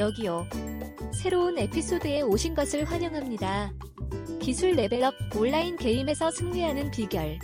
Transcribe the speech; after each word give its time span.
여기요. 0.00 0.46
새로운 1.12 1.58
에피소드에 1.58 2.22
오신 2.22 2.54
것을 2.54 2.84
환영합니다. 2.84 3.72
기술 4.40 4.72
레벨업 4.72 5.14
온라인 5.36 5.76
게임에서 5.76 6.30
승리하는 6.30 6.90
비결. 6.90 7.38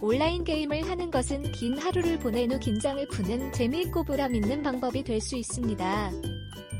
온라인 0.00 0.42
게임을 0.42 0.88
하는 0.88 1.10
것은 1.10 1.52
긴 1.52 1.78
하루를 1.78 2.18
보낸 2.18 2.50
후 2.50 2.58
긴장을 2.58 3.06
푸는 3.08 3.52
재미있고 3.52 4.02
보람 4.04 4.34
있는 4.34 4.62
방법이 4.62 5.04
될 5.04 5.20
수 5.20 5.36
있습니다. 5.36 6.10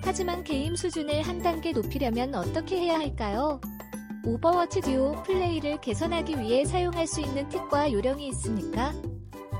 하지만 0.03 0.43
게임 0.43 0.75
수준을 0.75 1.23
한 1.23 1.41
단계 1.41 1.71
높이려면 1.73 2.35
어떻게 2.35 2.79
해야 2.81 2.99
할까요? 2.99 3.61
오버워치 4.25 4.81
듀오 4.81 5.23
플레이를 5.23 5.81
개선하기 5.81 6.41
위해 6.41 6.65
사용할 6.65 7.07
수 7.07 7.21
있는 7.21 7.49
팁과 7.49 7.93
요령이 7.93 8.29
있습니까? 8.29 8.93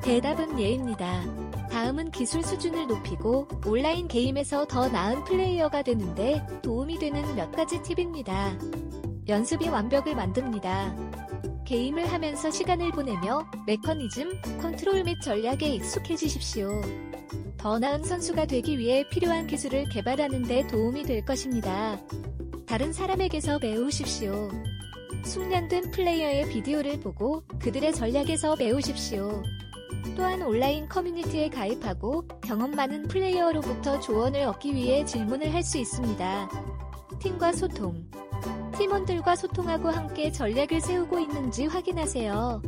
대답은 0.03 0.59
예입니다. 0.59 1.23
다음은 1.71 2.11
기술 2.11 2.43
수준을 2.43 2.89
높이고 2.89 3.47
온라인 3.65 4.09
게임에서 4.09 4.67
더 4.67 4.89
나은 4.89 5.23
플레이어가 5.25 5.83
되는데 5.83 6.45
도움이 6.63 6.99
되는 6.99 7.23
몇 7.37 7.53
가지 7.53 7.81
팁입니다. 7.83 8.59
연습이 9.29 9.69
완벽을 9.69 10.17
만듭니다. 10.17 10.97
게임을 11.65 12.13
하면서 12.13 12.51
시간을 12.51 12.91
보내며 12.91 13.47
메커니즘, 13.67 14.59
컨트롤 14.61 15.05
및 15.05 15.21
전략에 15.23 15.69
익숙해지십시오. 15.69 16.83
더 17.57 17.79
나은 17.79 18.03
선수가 18.03 18.47
되기 18.47 18.79
위해 18.79 19.09
필요한 19.09 19.47
기술을 19.47 19.89
개발하는 19.89 20.43
데 20.43 20.67
도움이 20.67 21.05
될 21.05 21.25
것입니다. 21.25 22.01
다른 22.67 22.93
사람에게서 22.93 23.61
배우십시오. 23.61 24.51
숙련된 25.25 25.93
플레이어의 25.93 26.49
비디오를 26.49 26.99
보고 26.99 27.45
그들의 27.61 27.95
전략에서 27.95 28.57
배우십시오. 28.57 29.45
또한 30.17 30.43
온라인 30.43 30.89
커뮤니티에 30.89 31.49
가입하고 31.49 32.27
경험 32.43 32.73
많은 32.73 33.09
플레이어로부터 33.09 34.01
조언을 34.01 34.43
얻기 34.45 34.75
위해 34.75 35.05
질문을 35.05 35.53
할 35.53 35.63
수 35.63 35.79
있습니다. 35.79 36.51
팀과 37.21 37.53
소통. 37.53 38.05
팀원들과 38.77 39.37
소통하고 39.37 39.91
함께 39.91 40.33
전략을 40.33 40.81
세우고 40.81 41.21
있는지 41.21 41.67
확인하세요. 41.67 42.63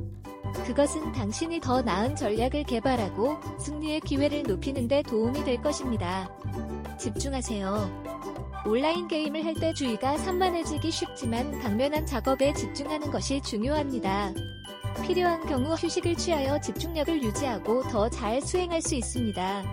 그것은 0.67 1.11
당신이 1.13 1.61
더 1.61 1.83
나은 1.83 2.15
전략을 2.15 2.63
개발하고 2.65 3.37
승리의 3.59 4.01
기회를 4.01 4.45
높이는 4.45 4.87
데 4.87 5.03
도움이 5.03 5.43
될 5.45 5.61
것입니다. 5.61 6.31
집중하세요. 6.99 8.05
온라인 8.67 9.09
게임을 9.09 9.45
할 9.45 9.55
때 9.55 9.75
주의가 9.75 10.17
산만해지기 10.17 10.91
쉽지만 10.91 11.59
강면한 11.61 12.07
작업에 12.07 12.53
집중하는 12.55 13.11
것이 13.11 13.41
중요합니다. 13.43 14.33
필요한 15.03 15.45
경우 15.47 15.75
휴식을 15.75 16.17
취하여 16.17 16.61
집중력을 16.61 17.23
유지하고 17.23 17.83
더 17.89 18.09
잘 18.09 18.41
수행할 18.41 18.81
수 18.81 18.95
있습니다. 18.95 19.65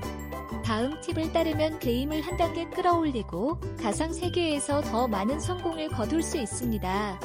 다음 0.64 1.00
팁을 1.02 1.32
따르면 1.34 1.80
게임을 1.80 2.22
한 2.22 2.38
단계 2.38 2.66
끌어올리고 2.70 3.60
가상 3.82 4.14
세계에서 4.14 4.82
더 4.82 5.08
많은 5.08 5.40
성공을 5.40 5.90
거둘 5.90 6.22
수 6.22 6.38
있습니다. 6.38 7.20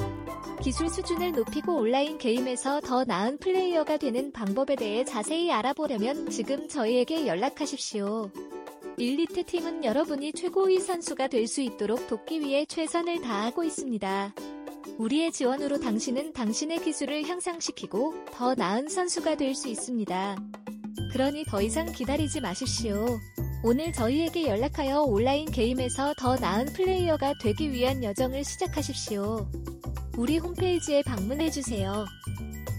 기술 0.62 0.88
수준을 0.88 1.32
높이고 1.32 1.74
온라인 1.76 2.18
게임에서 2.18 2.80
더 2.80 3.04
나은 3.04 3.38
플레이어가 3.38 3.98
되는 3.98 4.32
방법에 4.32 4.74
대해 4.74 5.04
자세히 5.04 5.52
알아보려면 5.52 6.28
지금 6.30 6.68
저희에게 6.68 7.26
연락하십시오. 7.26 8.30
일리트 8.98 9.44
팀은 9.44 9.84
여러분이 9.84 10.32
최고의 10.32 10.80
선수가 10.80 11.28
될 11.28 11.46
수 11.46 11.60
있도록 11.60 12.06
돕기 12.08 12.40
위해 12.40 12.64
최선을 12.64 13.20
다하고 13.20 13.62
있습니다. 13.64 14.32
우리의 14.98 15.30
지원으로 15.32 15.78
당신은 15.80 16.32
당신의 16.32 16.80
기술을 16.82 17.26
향상시키고 17.28 18.14
더 18.32 18.54
나은 18.54 18.88
선수가 18.88 19.36
될 19.36 19.54
수 19.54 19.68
있습니다. 19.68 20.36
그러니 21.12 21.44
더 21.44 21.60
이상 21.62 21.92
기다리지 21.92 22.40
마십시오. 22.40 23.06
오늘 23.62 23.92
저희에게 23.92 24.48
연락하여 24.48 25.02
온라인 25.02 25.48
게임에서 25.50 26.14
더 26.18 26.36
나은 26.36 26.66
플레이어가 26.72 27.34
되기 27.40 27.70
위한 27.72 28.02
여정을 28.04 28.44
시작하십시오. 28.44 29.48
우리 30.16 30.38
홈페이지에 30.38 31.02
방문해주세요. 31.02 32.06